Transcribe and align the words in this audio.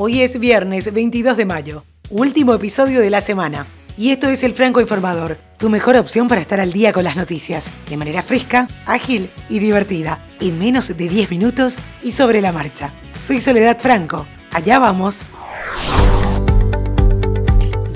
Hoy 0.00 0.22
es 0.22 0.38
viernes 0.38 0.94
22 0.94 1.36
de 1.36 1.44
mayo, 1.44 1.82
último 2.08 2.54
episodio 2.54 3.00
de 3.00 3.10
la 3.10 3.20
semana. 3.20 3.66
Y 3.96 4.12
esto 4.12 4.28
es 4.28 4.44
el 4.44 4.54
Franco 4.54 4.80
Informador, 4.80 5.38
tu 5.58 5.70
mejor 5.70 5.96
opción 5.96 6.28
para 6.28 6.40
estar 6.40 6.60
al 6.60 6.72
día 6.72 6.92
con 6.92 7.02
las 7.02 7.16
noticias, 7.16 7.72
de 7.90 7.96
manera 7.96 8.22
fresca, 8.22 8.68
ágil 8.86 9.28
y 9.48 9.58
divertida, 9.58 10.24
en 10.38 10.56
menos 10.56 10.86
de 10.86 11.08
10 11.08 11.32
minutos 11.32 11.80
y 12.00 12.12
sobre 12.12 12.40
la 12.40 12.52
marcha. 12.52 12.92
Soy 13.18 13.40
Soledad 13.40 13.76
Franco. 13.80 14.24
Allá 14.52 14.78
vamos. 14.78 15.30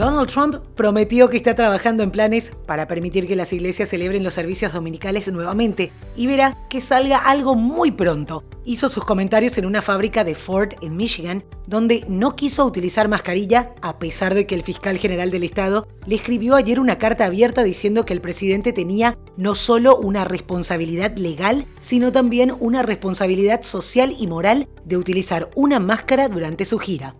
Donald 0.02 0.28
Trump 0.28 0.56
prometió 0.74 1.30
que 1.30 1.36
está 1.36 1.54
trabajando 1.54 2.02
en 2.02 2.10
planes 2.10 2.50
para 2.66 2.88
permitir 2.88 3.28
que 3.28 3.36
las 3.36 3.52
iglesias 3.52 3.88
celebren 3.88 4.24
los 4.24 4.34
servicios 4.34 4.72
dominicales 4.72 5.30
nuevamente 5.30 5.92
y 6.16 6.26
verá 6.26 6.58
que 6.68 6.80
salga 6.80 7.18
algo 7.18 7.54
muy 7.54 7.92
pronto. 7.92 8.42
Hizo 8.64 8.88
sus 8.88 9.04
comentarios 9.04 9.56
en 9.58 9.64
una 9.64 9.80
fábrica 9.80 10.24
de 10.24 10.34
Ford 10.34 10.70
en 10.80 10.96
Michigan, 10.96 11.44
donde 11.68 12.04
no 12.08 12.34
quiso 12.34 12.66
utilizar 12.66 13.06
mascarilla 13.06 13.76
a 13.80 14.00
pesar 14.00 14.34
de 14.34 14.44
que 14.44 14.56
el 14.56 14.64
fiscal 14.64 14.98
general 14.98 15.30
del 15.30 15.44
estado 15.44 15.86
le 16.04 16.16
escribió 16.16 16.56
ayer 16.56 16.80
una 16.80 16.98
carta 16.98 17.26
abierta 17.26 17.62
diciendo 17.62 18.04
que 18.04 18.12
el 18.12 18.20
presidente 18.20 18.72
tenía 18.72 19.16
no 19.36 19.54
solo 19.54 19.96
una 19.96 20.24
responsabilidad 20.24 21.16
legal, 21.16 21.64
sino 21.78 22.10
también 22.10 22.56
una 22.58 22.82
responsabilidad 22.82 23.62
social 23.62 24.12
y 24.18 24.26
moral 24.26 24.68
de 24.84 24.96
utilizar 24.96 25.48
una 25.54 25.78
máscara 25.78 26.26
durante 26.26 26.64
su 26.64 26.80
gira. 26.80 27.14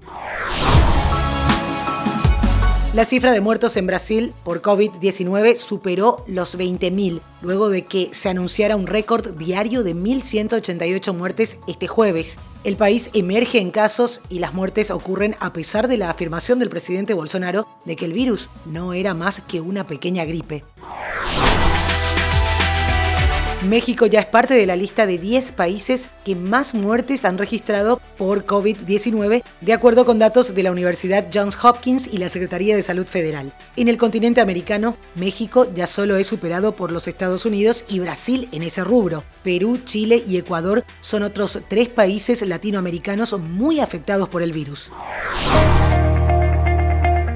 La 2.95 3.07
cifra 3.07 3.33
de 3.33 3.41
muertos 3.41 3.79
en 3.79 3.87
Brasil 3.87 4.35
por 4.45 4.61
COVID-19 4.61 5.57
superó 5.57 6.27
los 6.27 6.59
20.000, 6.59 7.23
luego 7.41 7.71
de 7.71 7.87
que 7.87 8.11
se 8.13 8.29
anunciara 8.29 8.77
un 8.77 8.87
récord 8.87 9.31
diario 9.31 9.83
de 9.83 9.97
1.188 9.97 11.15
muertes 11.15 11.57
este 11.67 11.87
jueves. 11.87 12.39
El 12.65 12.77
país 12.77 13.09
emerge 13.15 13.61
en 13.61 13.71
casos 13.71 14.21
y 14.29 14.41
las 14.41 14.53
muertes 14.53 14.91
ocurren 14.91 15.37
a 15.41 15.55
pesar 15.55 15.89
de 15.89 15.97
la 15.97 16.11
afirmación 16.11 16.59
del 16.59 16.69
presidente 16.69 17.15
Bolsonaro 17.15 17.67
de 17.87 17.97
que 17.97 18.05
el 18.05 18.13
virus 18.13 18.51
no 18.67 18.93
era 18.93 19.15
más 19.15 19.41
que 19.41 19.63
una 19.63 19.87
pequeña 19.87 20.27
gripe. 20.27 20.63
México 23.69 24.07
ya 24.07 24.21
es 24.21 24.27
parte 24.27 24.55
de 24.55 24.67
la 24.67 24.75
lista 24.75 25.07
de 25.07 25.19
10 25.19 25.53
países 25.53 26.09
que 26.25 26.35
más 26.35 26.75
muertes 26.75 27.25
han 27.25 27.39
registrado 27.39 28.01
por 28.19 28.45
COVID-19, 28.45 29.43
de 29.61 29.73
acuerdo 29.73 30.05
con 30.05 30.19
datos 30.19 30.55
de 30.55 30.63
la 30.63 30.73
Universidad 30.73 31.27
Johns 31.33 31.57
Hopkins 31.63 32.09
y 32.13 32.19
la 32.19 32.29
Secretaría 32.29 32.75
de 32.75 32.83
Salud 32.83 33.07
Federal. 33.07 33.53
En 33.77 33.89
el 33.89 33.99
continente 33.99 34.41
americano, 34.41 34.97
México 35.15 35.69
ya 35.73 35.87
solo 35.87 36.17
es 36.17 36.27
superado 36.27 36.73
por 36.73 36.91
los 36.91 37.07
Estados 37.07 37.47
Unidos 37.47 37.85
y 37.89 38.01
Brasil 38.01 38.49
en 38.51 38.63
ese 38.63 38.83
rubro. 38.83 39.23
Perú, 39.45 39.79
Chile 39.85 40.23
y 40.27 40.39
Ecuador 40.39 40.85
son 41.01 41.23
otros 41.23 41.61
tres 41.69 41.89
países 41.89 42.43
latinoamericanos 42.43 43.39
muy 43.39 43.79
afectados 43.79 44.29
por 44.29 44.43
el 44.43 44.53
virus. 44.53 44.91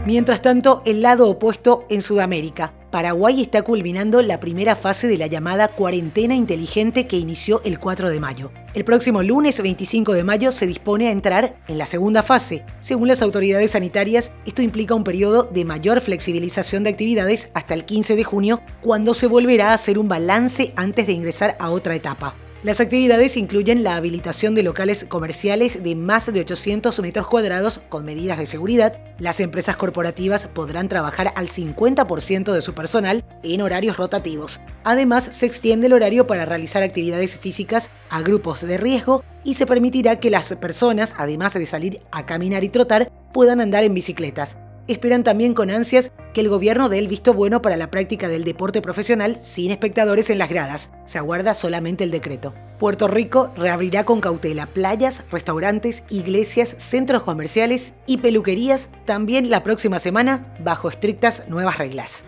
Mientras 0.06 0.42
tanto, 0.42 0.83
el 0.84 1.02
lado 1.02 1.28
opuesto 1.28 1.84
en 1.88 2.00
Sudamérica. 2.00 2.72
Paraguay 2.97 3.42
está 3.42 3.61
culminando 3.61 4.22
la 4.22 4.41
primera 4.41 4.75
fase 4.75 5.06
de 5.06 5.19
la 5.19 5.27
llamada 5.27 5.69
cuarentena 5.69 6.34
inteligente 6.34 7.06
que 7.06 7.19
inició 7.19 7.61
el 7.62 7.78
4 7.78 8.08
de 8.08 8.20
mayo. 8.20 8.52
El 8.72 8.86
próximo 8.86 9.22
lunes 9.22 9.61
25 9.61 10.14
de 10.14 10.25
mayo 10.25 10.50
se 10.50 10.66
dispone 10.66 11.08
a 11.08 11.11
entrar 11.11 11.58
en 11.69 11.77
la 11.77 11.84
segunda 11.84 12.22
fase. 12.22 12.64
Según 12.80 13.08
las 13.08 13.20
autoridades 13.20 13.72
sanitarias, 13.72 14.33
esto 14.47 14.62
implica 14.62 14.94
un 14.94 15.05
periodo 15.05 15.42
de 15.42 15.67
mayor 15.67 16.00
flexibilización 16.00 16.84
de 16.84 16.91
actividades 16.91 17.50
hasta 17.52 17.74
el 17.74 17.84
15 17.84 18.17
de 18.17 18.24
junio, 18.24 18.62
cuando 18.80 19.12
se 19.12 19.27
volverá 19.27 19.72
a 19.72 19.74
hacer 19.74 19.98
un 19.98 20.08
balance 20.08 20.72
antes 20.74 21.06
de 21.06 21.12
ingresar 21.12 21.55
a 21.58 21.69
otra 21.69 21.94
etapa. 21.97 22.34
Las 22.62 22.80
actividades 22.80 23.36
incluyen 23.36 23.84
la 23.84 23.96
habilitación 23.96 24.54
de 24.54 24.62
locales 24.62 25.04
comerciales 25.04 25.82
de 25.84 25.94
más 25.94 26.32
de 26.32 26.40
800 26.40 26.98
metros 27.00 27.26
cuadrados 27.26 27.80
con 27.88 28.04
medidas 28.04 28.38
de 28.38 28.46
seguridad. 28.46 28.98
Las 29.18 29.40
empresas 29.40 29.76
corporativas 29.76 30.46
podrán 30.46 30.88
trabajar 30.88 31.32
al 31.36 31.48
50% 31.48 32.52
de 32.52 32.62
su 32.62 32.74
personal 32.74 33.24
en 33.42 33.61
horarios 33.61 33.98
rotativos. 33.98 34.58
Además, 34.84 35.24
se 35.24 35.46
extiende 35.46 35.86
el 35.86 35.92
horario 35.92 36.27
para 36.27 36.46
realizar 36.46 36.83
actividades 36.83 37.36
físicas 37.36 37.90
a 38.08 38.22
grupos 38.22 38.62
de 38.62 38.78
riesgo 38.78 39.22
y 39.45 39.55
se 39.55 39.66
permitirá 39.66 40.18
que 40.18 40.30
las 40.30 40.52
personas, 40.55 41.14
además 41.18 41.55
de 41.55 41.66
salir 41.66 42.00
a 42.11 42.24
caminar 42.24 42.64
y 42.64 42.70
trotar, 42.70 43.12
puedan 43.33 43.61
andar 43.61 43.84
en 43.84 43.95
bicicletas 43.95 44.56
esperan 44.89 45.24
también 45.24 45.55
con 45.55 45.70
ansias 45.70 46.13
que 46.33 46.41
el 46.41 46.48
gobierno 46.48 46.89
dé 46.89 46.98
el 46.98 47.08
visto 47.08 47.33
bueno 47.33 47.63
para 47.63 47.77
la 47.77 47.91
práctica 47.91 48.29
del 48.29 48.45
deporte 48.45 48.83
profesional 48.83 49.36
sin 49.41 49.70
espectadores 49.70 50.30
en 50.30 50.39
las 50.39 50.51
gradas. 50.51 50.91
Se 51.07 51.19
aguarda 51.19 51.55
solamente 51.55 52.05
el 52.05 52.11
decreto. 52.11 52.55
Puerto 52.79 53.08
Rico 53.08 53.52
reabrirá 53.57 54.05
con 54.05 54.20
cautela 54.20 54.67
playas, 54.67 55.25
restaurantes, 55.30 56.05
iglesias, 56.11 56.77
centros 56.79 57.23
comerciales 57.23 57.95
y 58.07 58.19
peluquerías 58.19 58.91
también 59.05 59.51
la 59.51 59.63
próxima 59.63 59.98
semana 59.98 60.55
bajo 60.63 60.89
estrictas 60.89 61.48
nuevas 61.48 61.79
reglas. 61.79 62.25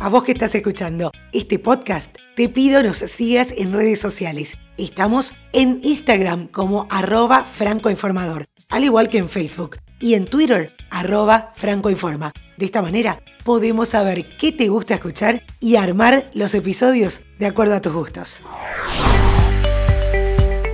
A 0.00 0.08
vos 0.08 0.24
que 0.24 0.32
estás 0.32 0.54
escuchando 0.54 1.10
este 1.32 1.58
podcast, 1.58 2.16
te 2.34 2.48
pido 2.48 2.82
nos 2.82 2.96
sigas 2.96 3.52
en 3.56 3.72
redes 3.72 4.00
sociales. 4.00 4.56
Estamos 4.78 5.34
en 5.52 5.80
Instagram 5.82 6.48
como 6.48 6.86
arroba 6.90 7.44
francoinformador, 7.44 8.46
al 8.70 8.84
igual 8.84 9.10
que 9.10 9.18
en 9.18 9.28
Facebook 9.28 9.76
y 10.00 10.14
en 10.14 10.24
Twitter, 10.24 10.72
arroba 10.90 11.52
francoinforma. 11.54 12.32
De 12.56 12.64
esta 12.64 12.82
manera 12.82 13.22
podemos 13.44 13.90
saber 13.90 14.36
qué 14.36 14.52
te 14.52 14.68
gusta 14.68 14.94
escuchar 14.94 15.42
y 15.60 15.76
armar 15.76 16.30
los 16.34 16.54
episodios 16.54 17.20
de 17.38 17.46
acuerdo 17.46 17.74
a 17.74 17.80
tus 17.80 17.92
gustos. 17.92 18.42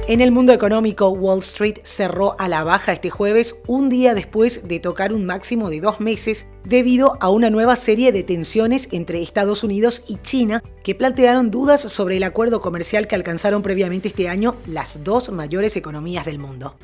En 0.08 0.20
el 0.20 0.30
mundo 0.30 0.52
económico, 0.52 1.08
Wall 1.08 1.40
Street 1.40 1.78
cerró 1.82 2.36
a 2.38 2.46
la 2.46 2.62
baja 2.62 2.92
este 2.92 3.10
jueves, 3.10 3.56
un 3.66 3.88
día 3.88 4.14
después 4.14 4.68
de 4.68 4.78
tocar 4.78 5.12
un 5.12 5.26
máximo 5.26 5.68
de 5.68 5.80
dos 5.80 5.98
meses, 5.98 6.46
debido 6.62 7.18
a 7.20 7.28
una 7.28 7.50
nueva 7.50 7.74
serie 7.74 8.12
de 8.12 8.22
tensiones 8.22 8.88
entre 8.92 9.20
Estados 9.20 9.64
Unidos 9.64 10.04
y 10.06 10.18
China 10.18 10.62
que 10.84 10.94
plantearon 10.94 11.50
dudas 11.50 11.80
sobre 11.80 12.18
el 12.18 12.22
acuerdo 12.22 12.60
comercial 12.60 13.08
que 13.08 13.16
alcanzaron 13.16 13.62
previamente 13.62 14.06
este 14.06 14.28
año 14.28 14.54
las 14.64 15.02
dos 15.02 15.32
mayores 15.32 15.74
economías 15.74 16.24
del 16.24 16.38
mundo. 16.38 16.76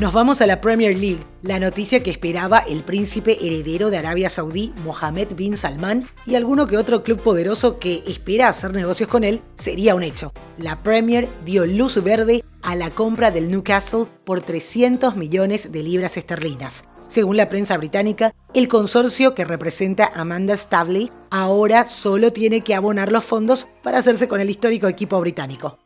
Nos 0.00 0.12
vamos 0.12 0.40
a 0.40 0.46
la 0.46 0.60
Premier 0.60 0.96
League, 0.96 1.24
la 1.42 1.58
noticia 1.58 2.04
que 2.04 2.12
esperaba 2.12 2.58
el 2.58 2.84
príncipe 2.84 3.36
heredero 3.44 3.90
de 3.90 3.96
Arabia 3.96 4.30
Saudí, 4.30 4.72
Mohammed 4.84 5.34
bin 5.34 5.56
Salman, 5.56 6.06
y 6.24 6.36
alguno 6.36 6.68
que 6.68 6.76
otro 6.76 7.02
club 7.02 7.20
poderoso 7.20 7.80
que 7.80 8.04
espera 8.06 8.46
hacer 8.46 8.72
negocios 8.72 9.08
con 9.08 9.24
él, 9.24 9.42
sería 9.56 9.96
un 9.96 10.04
hecho. 10.04 10.32
La 10.56 10.84
Premier 10.84 11.28
dio 11.44 11.66
luz 11.66 12.00
verde 12.04 12.44
a 12.62 12.76
la 12.76 12.90
compra 12.90 13.32
del 13.32 13.50
Newcastle 13.50 14.06
por 14.24 14.40
300 14.40 15.16
millones 15.16 15.72
de 15.72 15.82
libras 15.82 16.16
esterlinas. 16.16 16.84
Según 17.08 17.36
la 17.36 17.48
prensa 17.48 17.76
británica, 17.76 18.32
el 18.54 18.68
consorcio 18.68 19.34
que 19.34 19.44
representa 19.44 20.12
Amanda 20.14 20.56
Stavley 20.56 21.10
ahora 21.30 21.88
solo 21.88 22.32
tiene 22.32 22.60
que 22.60 22.76
abonar 22.76 23.10
los 23.10 23.24
fondos 23.24 23.66
para 23.82 23.98
hacerse 23.98 24.28
con 24.28 24.40
el 24.40 24.48
histórico 24.48 24.86
equipo 24.86 25.18
británico. 25.18 25.80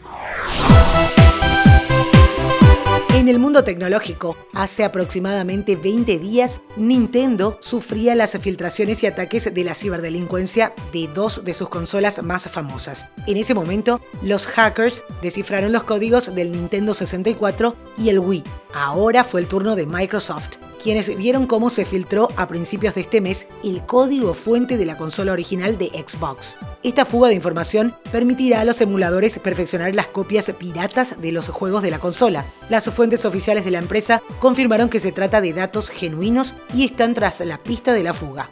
En 3.14 3.28
el 3.28 3.38
mundo 3.38 3.62
tecnológico, 3.62 4.38
hace 4.54 4.84
aproximadamente 4.84 5.76
20 5.76 6.18
días, 6.18 6.62
Nintendo 6.76 7.58
sufría 7.60 8.14
las 8.14 8.38
filtraciones 8.38 9.02
y 9.02 9.06
ataques 9.06 9.52
de 9.52 9.64
la 9.64 9.74
ciberdelincuencia 9.74 10.72
de 10.94 11.08
dos 11.08 11.44
de 11.44 11.52
sus 11.52 11.68
consolas 11.68 12.22
más 12.22 12.48
famosas. 12.48 13.08
En 13.26 13.36
ese 13.36 13.52
momento, 13.52 14.00
los 14.22 14.46
hackers 14.46 15.04
descifraron 15.20 15.72
los 15.72 15.82
códigos 15.82 16.34
del 16.34 16.52
Nintendo 16.52 16.94
64 16.94 17.76
y 17.98 18.08
el 18.08 18.18
Wii. 18.18 18.44
Ahora 18.72 19.24
fue 19.24 19.42
el 19.42 19.46
turno 19.46 19.76
de 19.76 19.84
Microsoft 19.84 20.56
quienes 20.82 21.16
vieron 21.16 21.46
cómo 21.46 21.70
se 21.70 21.84
filtró 21.84 22.28
a 22.36 22.48
principios 22.48 22.94
de 22.94 23.02
este 23.02 23.20
mes 23.20 23.46
el 23.62 23.82
código 23.86 24.34
fuente 24.34 24.76
de 24.76 24.84
la 24.84 24.96
consola 24.96 25.32
original 25.32 25.78
de 25.78 25.86
Xbox. 25.86 26.56
Esta 26.82 27.04
fuga 27.04 27.28
de 27.28 27.34
información 27.34 27.94
permitirá 28.10 28.60
a 28.60 28.64
los 28.64 28.80
emuladores 28.80 29.38
perfeccionar 29.38 29.94
las 29.94 30.08
copias 30.08 30.50
piratas 30.58 31.20
de 31.20 31.32
los 31.32 31.48
juegos 31.48 31.82
de 31.82 31.90
la 31.90 32.00
consola. 32.00 32.44
Las 32.68 32.90
fuentes 32.90 33.24
oficiales 33.24 33.64
de 33.64 33.70
la 33.70 33.78
empresa 33.78 34.22
confirmaron 34.40 34.88
que 34.88 35.00
se 35.00 35.12
trata 35.12 35.40
de 35.40 35.52
datos 35.52 35.90
genuinos 35.90 36.54
y 36.74 36.84
están 36.84 37.14
tras 37.14 37.40
la 37.40 37.58
pista 37.58 37.92
de 37.92 38.02
la 38.02 38.14
fuga. 38.14 38.50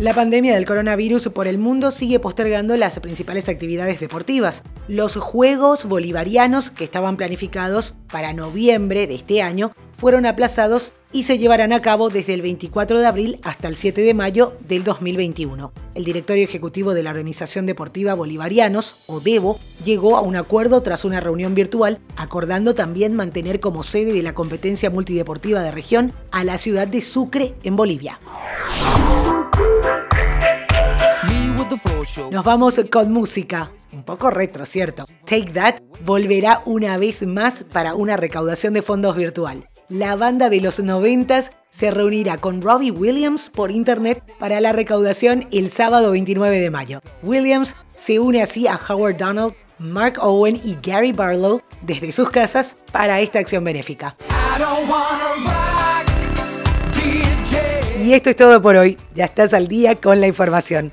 La 0.00 0.14
pandemia 0.14 0.54
del 0.54 0.64
coronavirus 0.64 1.28
por 1.28 1.46
el 1.46 1.58
mundo 1.58 1.90
sigue 1.90 2.18
postergando 2.18 2.74
las 2.74 2.98
principales 3.00 3.50
actividades 3.50 4.00
deportivas. 4.00 4.62
Los 4.88 5.16
Juegos 5.16 5.84
Bolivarianos, 5.84 6.70
que 6.70 6.84
estaban 6.84 7.18
planificados 7.18 7.96
para 8.10 8.32
noviembre 8.32 9.06
de 9.06 9.16
este 9.16 9.42
año, 9.42 9.72
fueron 9.92 10.24
aplazados 10.24 10.94
y 11.12 11.24
se 11.24 11.36
llevarán 11.36 11.74
a 11.74 11.82
cabo 11.82 12.08
desde 12.08 12.32
el 12.32 12.40
24 12.40 12.98
de 12.98 13.06
abril 13.06 13.40
hasta 13.42 13.68
el 13.68 13.76
7 13.76 14.00
de 14.00 14.14
mayo 14.14 14.56
del 14.66 14.84
2021. 14.84 15.70
El 15.94 16.04
directorio 16.04 16.44
ejecutivo 16.44 16.94
de 16.94 17.02
la 17.02 17.10
Organización 17.10 17.66
Deportiva 17.66 18.14
Bolivarianos, 18.14 18.96
o 19.06 19.20
DEBO, 19.20 19.60
llegó 19.84 20.16
a 20.16 20.22
un 20.22 20.36
acuerdo 20.36 20.80
tras 20.82 21.04
una 21.04 21.20
reunión 21.20 21.54
virtual, 21.54 21.98
acordando 22.16 22.74
también 22.74 23.14
mantener 23.14 23.60
como 23.60 23.82
sede 23.82 24.14
de 24.14 24.22
la 24.22 24.32
competencia 24.32 24.88
multideportiva 24.88 25.60
de 25.60 25.72
región 25.72 26.14
a 26.30 26.42
la 26.42 26.56
ciudad 26.56 26.88
de 26.88 27.02
Sucre, 27.02 27.54
en 27.64 27.76
Bolivia. 27.76 28.18
Nos 32.30 32.44
vamos 32.44 32.80
con 32.90 33.12
música. 33.12 33.70
Un 33.92 34.02
poco 34.04 34.30
retro, 34.30 34.66
¿cierto? 34.66 35.06
Take 35.24 35.52
That 35.52 35.76
volverá 36.04 36.62
una 36.64 36.96
vez 36.96 37.26
más 37.26 37.64
para 37.64 37.94
una 37.94 38.16
recaudación 38.16 38.72
de 38.72 38.82
fondos 38.82 39.16
virtual. 39.16 39.66
La 39.88 40.14
banda 40.16 40.48
de 40.48 40.60
los 40.60 40.78
90 40.78 41.42
se 41.70 41.90
reunirá 41.90 42.38
con 42.38 42.62
Robbie 42.62 42.92
Williams 42.92 43.50
por 43.50 43.70
internet 43.70 44.22
para 44.38 44.60
la 44.60 44.72
recaudación 44.72 45.48
el 45.50 45.70
sábado 45.70 46.12
29 46.12 46.60
de 46.60 46.70
mayo. 46.70 47.00
Williams 47.22 47.74
se 47.96 48.20
une 48.20 48.42
así 48.42 48.66
a 48.66 48.78
Howard 48.88 49.16
Donald, 49.16 49.54
Mark 49.78 50.18
Owen 50.20 50.60
y 50.62 50.76
Gary 50.82 51.12
Barlow 51.12 51.60
desde 51.82 52.12
sus 52.12 52.30
casas 52.30 52.84
para 52.92 53.20
esta 53.20 53.38
acción 53.38 53.64
benéfica. 53.64 54.16
Y 58.02 58.14
esto 58.14 58.30
es 58.30 58.36
todo 58.36 58.62
por 58.62 58.76
hoy. 58.76 58.96
Ya 59.14 59.24
estás 59.24 59.52
al 59.52 59.68
día 59.68 59.94
con 59.96 60.20
la 60.20 60.26
información. 60.26 60.92